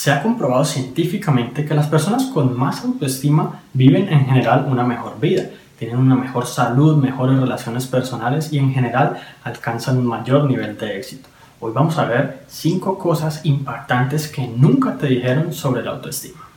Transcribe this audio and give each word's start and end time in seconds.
Se 0.00 0.10
ha 0.10 0.22
comprobado 0.22 0.64
científicamente 0.64 1.66
que 1.66 1.74
las 1.74 1.86
personas 1.86 2.24
con 2.32 2.58
más 2.58 2.82
autoestima 2.86 3.60
viven 3.74 4.08
en 4.08 4.24
general 4.24 4.64
una 4.66 4.82
mejor 4.82 5.20
vida, 5.20 5.42
tienen 5.78 5.98
una 5.98 6.14
mejor 6.14 6.46
salud, 6.46 6.96
mejores 6.96 7.38
relaciones 7.38 7.86
personales 7.86 8.50
y 8.50 8.56
en 8.56 8.72
general 8.72 9.20
alcanzan 9.44 9.98
un 9.98 10.06
mayor 10.06 10.44
nivel 10.44 10.78
de 10.78 10.96
éxito. 10.96 11.28
Hoy 11.60 11.72
vamos 11.74 11.98
a 11.98 12.06
ver 12.06 12.44
5 12.48 12.96
cosas 12.96 13.44
impactantes 13.44 14.28
que 14.28 14.46
nunca 14.46 14.96
te 14.96 15.08
dijeron 15.08 15.52
sobre 15.52 15.82
la 15.82 15.90
autoestima. 15.90 16.49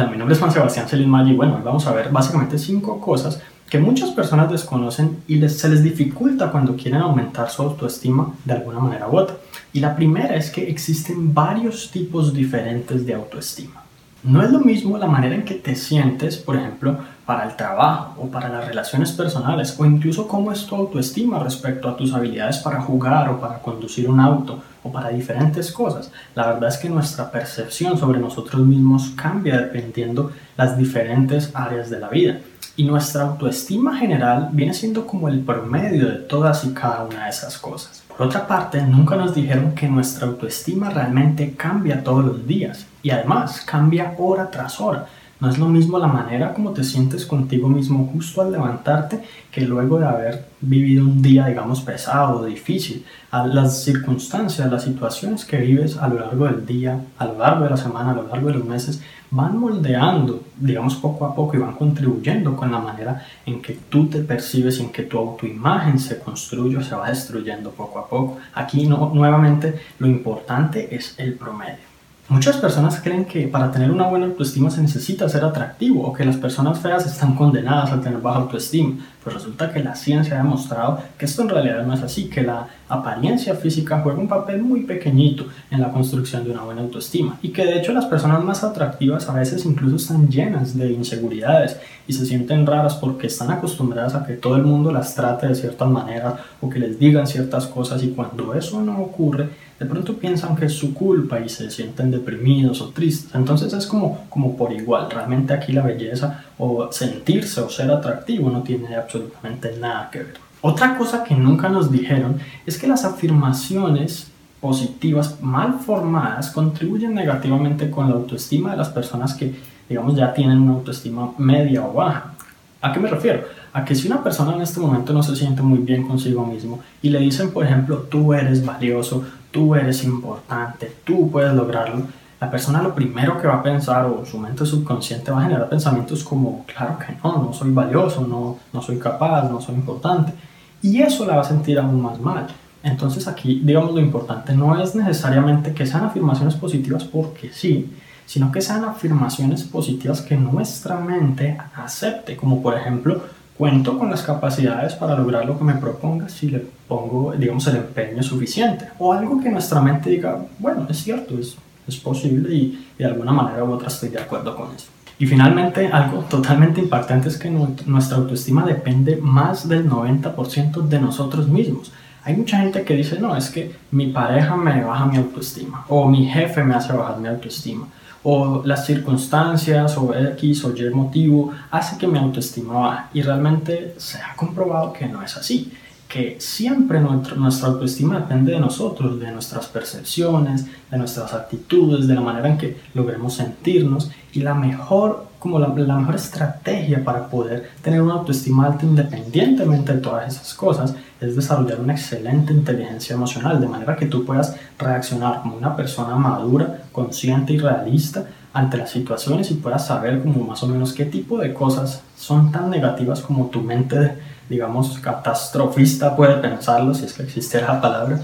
Hola, 0.00 0.08
mi 0.08 0.16
nombre 0.16 0.32
es 0.32 0.40
Juan 0.40 0.50
Sebastián 0.50 0.88
Celis 0.88 1.06
y 1.06 1.34
bueno, 1.34 1.56
hoy 1.56 1.62
vamos 1.62 1.86
a 1.86 1.92
ver 1.92 2.08
básicamente 2.10 2.56
5 2.56 3.02
cosas 3.02 3.42
que 3.68 3.78
muchas 3.78 4.08
personas 4.12 4.50
desconocen 4.50 5.18
y 5.28 5.46
se 5.46 5.68
les 5.68 5.82
dificulta 5.82 6.50
cuando 6.50 6.74
quieren 6.74 7.02
aumentar 7.02 7.50
su 7.50 7.60
autoestima 7.60 8.32
de 8.46 8.54
alguna 8.54 8.78
manera 8.78 9.08
u 9.10 9.18
otra. 9.18 9.36
Y 9.74 9.80
la 9.80 9.94
primera 9.94 10.36
es 10.36 10.48
que 10.48 10.70
existen 10.70 11.34
varios 11.34 11.90
tipos 11.90 12.32
diferentes 12.32 13.04
de 13.04 13.12
autoestima. 13.12 13.82
No 14.22 14.42
es 14.42 14.50
lo 14.50 14.60
mismo 14.60 14.96
la 14.96 15.06
manera 15.06 15.34
en 15.34 15.44
que 15.44 15.56
te 15.56 15.76
sientes, 15.76 16.38
por 16.38 16.56
ejemplo, 16.56 16.96
para 17.30 17.44
el 17.44 17.54
trabajo 17.54 18.22
o 18.22 18.26
para 18.26 18.48
las 18.48 18.66
relaciones 18.66 19.12
personales 19.12 19.76
o 19.78 19.86
incluso 19.86 20.26
cómo 20.26 20.50
es 20.50 20.66
tu 20.66 20.74
autoestima 20.74 21.38
respecto 21.38 21.88
a 21.88 21.96
tus 21.96 22.12
habilidades 22.12 22.58
para 22.58 22.80
jugar 22.80 23.28
o 23.28 23.40
para 23.40 23.60
conducir 23.60 24.10
un 24.10 24.18
auto 24.18 24.60
o 24.82 24.90
para 24.90 25.10
diferentes 25.10 25.70
cosas. 25.70 26.10
La 26.34 26.48
verdad 26.48 26.70
es 26.70 26.78
que 26.78 26.88
nuestra 26.88 27.30
percepción 27.30 27.96
sobre 27.96 28.18
nosotros 28.18 28.60
mismos 28.62 29.12
cambia 29.14 29.58
dependiendo 29.58 30.32
las 30.56 30.76
diferentes 30.76 31.52
áreas 31.54 31.88
de 31.88 32.00
la 32.00 32.08
vida. 32.08 32.40
Y 32.74 32.82
nuestra 32.82 33.22
autoestima 33.22 33.96
general 33.96 34.48
viene 34.50 34.74
siendo 34.74 35.06
como 35.06 35.28
el 35.28 35.38
promedio 35.38 36.08
de 36.08 36.16
todas 36.16 36.64
y 36.64 36.70
cada 36.70 37.04
una 37.04 37.26
de 37.26 37.30
esas 37.30 37.58
cosas. 37.58 38.02
Por 38.08 38.26
otra 38.26 38.48
parte, 38.48 38.82
nunca 38.82 39.14
nos 39.14 39.36
dijeron 39.36 39.76
que 39.76 39.88
nuestra 39.88 40.26
autoestima 40.26 40.90
realmente 40.90 41.54
cambia 41.54 42.02
todos 42.02 42.24
los 42.24 42.44
días 42.44 42.86
y 43.04 43.10
además 43.10 43.60
cambia 43.60 44.16
hora 44.18 44.50
tras 44.50 44.80
hora. 44.80 45.06
No 45.40 45.48
es 45.48 45.56
lo 45.56 45.68
mismo 45.68 45.98
la 45.98 46.06
manera 46.06 46.52
como 46.52 46.72
te 46.72 46.84
sientes 46.84 47.24
contigo 47.24 47.66
mismo 47.66 48.10
justo 48.12 48.42
al 48.42 48.52
levantarte 48.52 49.22
que 49.50 49.62
luego 49.62 49.98
de 49.98 50.06
haber 50.06 50.44
vivido 50.60 51.04
un 51.04 51.22
día, 51.22 51.46
digamos, 51.46 51.80
pesado 51.80 52.44
difícil. 52.44 53.06
A 53.30 53.46
las 53.46 53.82
circunstancias, 53.82 54.70
las 54.70 54.82
situaciones 54.82 55.46
que 55.46 55.56
vives 55.56 55.96
a 55.96 56.08
lo 56.08 56.20
largo 56.20 56.44
del 56.44 56.66
día, 56.66 57.00
a 57.16 57.24
lo 57.24 57.38
largo 57.38 57.64
de 57.64 57.70
la 57.70 57.78
semana, 57.78 58.10
a 58.10 58.16
lo 58.16 58.28
largo 58.28 58.48
de 58.48 58.54
los 58.54 58.66
meses, 58.66 59.00
van 59.30 59.56
moldeando, 59.56 60.42
digamos, 60.58 60.96
poco 60.96 61.24
a 61.24 61.34
poco 61.34 61.56
y 61.56 61.60
van 61.60 61.74
contribuyendo 61.74 62.54
con 62.54 62.70
la 62.70 62.80
manera 62.80 63.24
en 63.46 63.62
que 63.62 63.78
tú 63.88 64.08
te 64.08 64.20
percibes 64.20 64.78
y 64.78 64.82
en 64.82 64.92
que 64.92 65.04
tu 65.04 65.16
autoimagen 65.16 65.98
se 65.98 66.18
construye 66.18 66.76
o 66.76 66.82
se 66.82 66.94
va 66.94 67.08
destruyendo 67.08 67.70
poco 67.70 67.98
a 67.98 68.06
poco. 68.06 68.38
Aquí 68.52 68.86
no, 68.86 69.10
nuevamente 69.14 69.80
lo 69.98 70.06
importante 70.06 70.94
es 70.94 71.14
el 71.18 71.32
promedio. 71.34 71.89
Muchas 72.30 72.58
personas 72.58 73.00
creen 73.00 73.24
que 73.24 73.48
para 73.48 73.72
tener 73.72 73.90
una 73.90 74.06
buena 74.06 74.26
autoestima 74.26 74.70
se 74.70 74.80
necesita 74.80 75.28
ser 75.28 75.42
atractivo 75.42 76.06
o 76.06 76.12
que 76.12 76.24
las 76.24 76.36
personas 76.36 76.78
feas 76.78 77.04
están 77.04 77.34
condenadas 77.34 77.90
a 77.90 78.00
tener 78.00 78.20
baja 78.20 78.38
autoestima. 78.38 79.04
Pues 79.20 79.34
resulta 79.34 79.72
que 79.72 79.82
la 79.82 79.96
ciencia 79.96 80.34
ha 80.36 80.42
demostrado 80.44 81.02
que 81.18 81.24
esto 81.24 81.42
en 81.42 81.48
realidad 81.48 81.84
no 81.84 81.92
es 81.92 82.02
así, 82.02 82.30
que 82.30 82.42
la 82.42 82.68
apariencia 82.88 83.56
física 83.56 84.00
juega 84.02 84.20
un 84.20 84.28
papel 84.28 84.62
muy 84.62 84.84
pequeñito 84.84 85.46
en 85.72 85.80
la 85.80 85.90
construcción 85.90 86.44
de 86.44 86.52
una 86.52 86.62
buena 86.62 86.82
autoestima 86.82 87.36
y 87.42 87.48
que 87.48 87.64
de 87.64 87.80
hecho 87.80 87.92
las 87.92 88.06
personas 88.06 88.44
más 88.44 88.62
atractivas 88.62 89.28
a 89.28 89.34
veces 89.34 89.66
incluso 89.66 89.96
están 89.96 90.28
llenas 90.28 90.78
de 90.78 90.92
inseguridades 90.92 91.78
y 92.06 92.12
se 92.12 92.26
sienten 92.26 92.64
raras 92.64 92.94
porque 92.94 93.26
están 93.26 93.50
acostumbradas 93.50 94.14
a 94.14 94.24
que 94.24 94.34
todo 94.34 94.54
el 94.54 94.62
mundo 94.62 94.92
las 94.92 95.16
trate 95.16 95.48
de 95.48 95.56
cierta 95.56 95.84
manera 95.84 96.36
o 96.60 96.70
que 96.70 96.78
les 96.78 96.96
digan 96.96 97.26
ciertas 97.26 97.66
cosas 97.66 98.04
y 98.04 98.10
cuando 98.10 98.54
eso 98.54 98.80
no 98.80 99.00
ocurre 99.00 99.50
de 99.80 99.86
pronto 99.86 100.18
piensan 100.18 100.54
que 100.54 100.66
es 100.66 100.74
su 100.74 100.92
culpa 100.92 101.40
y 101.40 101.48
se 101.48 101.70
sienten 101.70 102.10
deprimidos 102.10 102.82
o 102.82 102.90
tristes. 102.90 103.34
Entonces 103.34 103.72
es 103.72 103.86
como, 103.86 104.26
como 104.28 104.54
por 104.54 104.72
igual. 104.72 105.10
Realmente 105.10 105.54
aquí 105.54 105.72
la 105.72 105.80
belleza 105.80 106.44
o 106.58 106.92
sentirse 106.92 107.62
o 107.62 107.70
ser 107.70 107.90
atractivo 107.90 108.50
no 108.50 108.62
tiene 108.62 108.94
absolutamente 108.94 109.74
nada 109.80 110.10
que 110.12 110.18
ver. 110.18 110.34
Otra 110.60 110.98
cosa 110.98 111.24
que 111.24 111.34
nunca 111.34 111.70
nos 111.70 111.90
dijeron 111.90 112.36
es 112.66 112.76
que 112.76 112.86
las 112.86 113.06
afirmaciones 113.06 114.30
positivas 114.60 115.40
mal 115.40 115.78
formadas 115.80 116.50
contribuyen 116.50 117.14
negativamente 117.14 117.90
con 117.90 118.10
la 118.10 118.16
autoestima 118.16 118.72
de 118.72 118.76
las 118.76 118.90
personas 118.90 119.32
que, 119.32 119.54
digamos, 119.88 120.14
ya 120.14 120.34
tienen 120.34 120.58
una 120.58 120.74
autoestima 120.74 121.32
media 121.38 121.86
o 121.86 121.94
baja. 121.94 122.34
¿A 122.82 122.92
qué 122.92 123.00
me 123.00 123.08
refiero? 123.08 123.44
A 123.72 123.84
que 123.84 123.94
si 123.94 124.08
una 124.08 124.22
persona 124.22 124.54
en 124.54 124.60
este 124.60 124.80
momento 124.80 125.14
no 125.14 125.22
se 125.22 125.36
siente 125.36 125.62
muy 125.62 125.78
bien 125.78 126.06
consigo 126.06 126.44
mismo 126.44 126.80
y 127.00 127.08
le 127.08 127.20
dicen, 127.20 127.50
por 127.50 127.64
ejemplo, 127.64 127.98
tú 128.10 128.34
eres 128.34 128.64
valioso, 128.64 129.24
tú 129.50 129.74
eres 129.74 130.04
importante, 130.04 130.92
tú 131.04 131.30
puedes 131.30 131.52
lograrlo, 131.54 132.04
la 132.40 132.50
persona 132.50 132.82
lo 132.82 132.94
primero 132.94 133.38
que 133.40 133.46
va 133.46 133.56
a 133.56 133.62
pensar 133.62 134.06
o 134.06 134.24
su 134.24 134.38
mente 134.38 134.64
subconsciente 134.64 135.30
va 135.30 135.40
a 135.40 135.42
generar 135.42 135.68
pensamientos 135.68 136.24
como, 136.24 136.64
claro 136.64 136.98
que 136.98 137.14
no, 137.22 137.42
no 137.42 137.52
soy 137.52 137.70
valioso, 137.70 138.26
no, 138.26 138.56
no 138.72 138.80
soy 138.80 138.98
capaz, 138.98 139.50
no 139.50 139.60
soy 139.60 139.74
importante. 139.74 140.32
Y 140.80 141.02
eso 141.02 141.26
la 141.26 141.36
va 141.36 141.42
a 141.42 141.44
sentir 141.44 141.78
aún 141.78 142.00
más 142.00 142.18
mal. 142.18 142.46
Entonces 142.82 143.28
aquí, 143.28 143.60
digamos, 143.62 143.92
lo 143.92 144.00
importante 144.00 144.54
no 144.54 144.80
es 144.80 144.94
necesariamente 144.94 145.74
que 145.74 145.84
sean 145.84 146.04
afirmaciones 146.04 146.54
positivas 146.54 147.04
porque 147.04 147.50
sí, 147.52 147.94
sino 148.24 148.50
que 148.50 148.62
sean 148.62 148.84
afirmaciones 148.84 149.64
positivas 149.64 150.22
que 150.22 150.36
nuestra 150.36 150.98
mente 150.98 151.58
acepte, 151.74 152.36
como 152.38 152.62
por 152.62 152.74
ejemplo, 152.74 153.22
cuento 153.60 153.98
con 153.98 154.08
las 154.08 154.22
capacidades 154.22 154.94
para 154.94 155.14
lograr 155.14 155.44
lo 155.44 155.58
que 155.58 155.64
me 155.64 155.74
proponga 155.74 156.30
si 156.30 156.48
le 156.48 156.64
pongo, 156.88 157.34
digamos, 157.36 157.66
el 157.66 157.76
empeño 157.76 158.22
suficiente. 158.22 158.86
O 158.98 159.12
algo 159.12 159.38
que 159.38 159.50
nuestra 159.50 159.82
mente 159.82 160.08
diga, 160.08 160.38
bueno, 160.58 160.86
es 160.88 160.96
cierto, 160.96 161.38
es, 161.38 161.58
es 161.86 161.96
posible 161.98 162.54
y, 162.54 162.86
de 162.96 163.04
alguna 163.04 163.32
manera 163.32 163.62
u 163.62 163.70
otra 163.72 163.88
estoy 163.88 164.08
de 164.08 164.18
acuerdo 164.18 164.56
con 164.56 164.74
eso. 164.74 164.86
Y 165.18 165.26
finalmente, 165.26 165.88
algo 165.88 166.20
totalmente 166.20 166.80
impactante 166.80 167.28
es 167.28 167.36
que 167.36 167.50
nuestra 167.50 168.16
autoestima 168.16 168.64
depende 168.64 169.18
más 169.18 169.68
del 169.68 169.86
90% 169.86 170.80
de 170.88 170.98
nosotros 170.98 171.46
mismos. 171.46 171.92
Hay 172.24 172.34
mucha 172.36 172.60
gente 172.60 172.82
que 172.82 172.96
dice, 172.96 173.20
no, 173.20 173.36
es 173.36 173.50
que 173.50 173.76
mi 173.90 174.06
pareja 174.06 174.56
me 174.56 174.82
baja 174.82 175.04
mi 175.04 175.18
autoestima, 175.18 175.84
o 175.90 176.08
mi 176.08 176.24
jefe 176.24 176.64
me 176.64 176.74
hace 176.74 176.94
bajar 176.94 177.18
mi 177.18 177.28
autoestima, 177.28 177.88
o 178.22 178.62
las 178.64 178.86
circunstancias 178.86 179.96
o 179.96 180.14
X 180.14 180.64
o 180.64 180.74
Y 180.76 180.90
motivo 180.90 181.52
hace 181.70 181.96
que 181.98 182.06
mi 182.06 182.18
autoestima 182.18 182.74
baje. 182.74 183.04
Y 183.14 183.22
realmente 183.22 183.94
se 183.98 184.18
ha 184.18 184.36
comprobado 184.36 184.92
que 184.92 185.06
no 185.06 185.22
es 185.22 185.36
así, 185.36 185.72
que 186.08 186.36
siempre 186.40 187.00
nuestra 187.00 187.68
autoestima 187.68 188.18
depende 188.18 188.52
de 188.52 188.60
nosotros, 188.60 189.20
de 189.20 189.30
nuestras 189.30 189.66
percepciones, 189.68 190.66
de 190.90 190.98
nuestras 190.98 191.32
actitudes, 191.32 192.08
de 192.08 192.14
la 192.14 192.20
manera 192.20 192.48
en 192.48 192.58
que 192.58 192.80
logremos 192.94 193.34
sentirnos 193.34 194.10
y 194.32 194.40
la 194.40 194.54
mejor 194.54 195.30
como 195.38 195.58
la, 195.58 195.68
la, 195.68 195.96
mejor 195.96 196.16
estrategia 196.16 197.02
para 197.02 197.28
poder 197.28 197.70
tener 197.80 198.02
una 198.02 198.14
autoestima 198.14 198.66
alta 198.66 198.84
independientemente 198.84 199.94
de 199.94 200.00
todas 200.00 200.34
esas 200.34 200.52
cosas 200.52 200.94
es 201.20 201.34
desarrollar 201.34 201.80
una 201.80 201.94
excelente 201.94 202.52
inteligencia 202.52 203.14
emocional, 203.14 203.60
de 203.60 203.68
manera 203.68 203.96
que 203.96 204.06
tú 204.06 204.24
puedas 204.24 204.56
reaccionar 204.78 205.42
como 205.42 205.56
una 205.56 205.76
persona 205.76 206.16
madura, 206.16 206.79
consciente 207.00 207.54
y 207.54 207.58
realista 207.58 208.26
ante 208.52 208.76
las 208.76 208.90
situaciones 208.90 209.50
y 209.50 209.54
puedas 209.54 209.86
saber 209.86 210.22
como 210.22 210.44
más 210.44 210.62
o 210.62 210.66
menos 210.66 210.92
qué 210.92 211.04
tipo 211.04 211.38
de 211.38 211.54
cosas 211.54 212.02
son 212.16 212.50
tan 212.52 212.68
negativas 212.68 213.20
como 213.20 213.46
tu 213.46 213.62
mente, 213.62 214.18
digamos, 214.48 214.98
catastrofista 214.98 216.16
puede 216.16 216.34
pensarlo, 216.34 216.92
si 216.94 217.04
es 217.04 217.12
que 217.12 217.22
existe 217.22 217.60
la 217.60 217.80
palabra, 217.80 218.20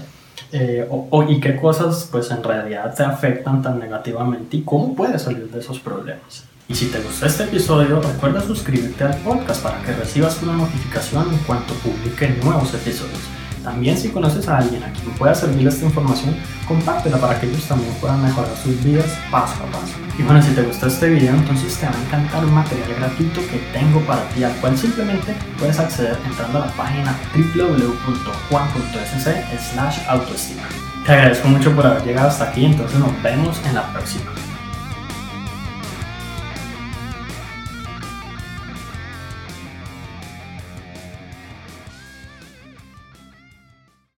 eh, 0.51 0.87
o, 0.89 1.23
y 1.23 1.39
qué 1.39 1.55
cosas 1.55 2.07
pues 2.11 2.29
en 2.31 2.43
realidad 2.43 2.93
te 2.95 3.03
afectan 3.03 3.61
tan 3.61 3.79
negativamente 3.79 4.57
y 4.57 4.61
cómo 4.61 4.93
puedes 4.93 5.23
salir 5.23 5.49
de 5.49 5.59
esos 5.59 5.79
problemas. 5.79 6.43
Y 6.69 6.75
si 6.75 6.87
te 6.87 6.99
gustó 6.99 7.25
este 7.25 7.45
episodio, 7.45 8.01
recuerda 8.01 8.41
suscribirte 8.41 9.05
al 9.05 9.15
podcast 9.19 9.63
para 9.63 9.81
que 9.83 9.93
recibas 9.93 10.43
una 10.43 10.53
notificación 10.53 11.33
en 11.33 11.39
cuanto 11.39 11.73
publique 11.75 12.27
nuevos 12.43 12.73
episodios. 12.73 13.21
También 13.63 13.97
si 13.97 14.09
conoces 14.09 14.47
a 14.47 14.57
alguien 14.59 14.83
a 14.83 14.91
quien 14.91 15.09
pueda 15.11 15.35
servir 15.35 15.67
esta 15.67 15.85
información, 15.85 16.35
compártela 16.67 17.17
para 17.17 17.39
que 17.39 17.47
ellos 17.47 17.63
también 17.65 17.93
puedan 18.01 18.21
mejorar 18.23 18.51
sus 18.63 18.83
vidas 18.83 19.05
paso 19.29 19.55
a 19.63 19.67
paso. 19.71 19.93
Y 20.17 20.23
bueno, 20.23 20.41
si 20.41 20.51
te 20.51 20.63
gustó 20.63 20.87
este 20.87 21.09
video, 21.09 21.35
entonces 21.35 21.77
te 21.77 21.85
va 21.85 21.91
a 21.91 22.01
encantar 22.05 22.45
un 22.45 22.53
material 22.53 22.95
gratuito 22.97 23.41
que 23.41 23.57
tengo 23.73 23.99
para 24.01 24.27
ti, 24.29 24.43
al 24.43 24.53
cual 24.55 24.77
simplemente 24.77 25.35
puedes 25.59 25.79
acceder 25.79 26.17
entrando 26.25 26.63
a 26.63 26.67
la 26.67 26.71
página 26.73 27.15
www.juan.sc 27.35 29.27
slash 29.73 29.99
autoestima. 30.07 30.63
Te 31.05 31.11
agradezco 31.13 31.47
mucho 31.47 31.75
por 31.75 31.85
haber 31.85 32.03
llegado 32.03 32.29
hasta 32.29 32.49
aquí, 32.49 32.65
entonces 32.65 32.99
nos 32.99 33.21
vemos 33.21 33.61
en 33.65 33.75
la 33.75 33.93
próxima. 33.93 34.31